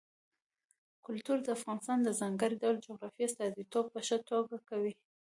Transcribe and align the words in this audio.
کلتور 1.05 1.37
د 1.43 1.47
افغانستان 1.57 1.97
د 2.03 2.09
ځانګړي 2.19 2.55
ډول 2.63 2.77
جغرافیې 2.87 3.25
استازیتوب 3.27 3.85
په 3.93 3.99
ښه 4.07 4.17
توګه 4.29 4.57
کوي. 4.69 4.93